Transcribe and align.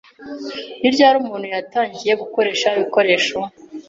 Ni 0.79 0.89
ryari 0.93 1.15
umuntu 1.23 1.45
yatangiye 1.55 2.13
gukoresha 2.21 2.67
ibikoresho? 2.77 3.37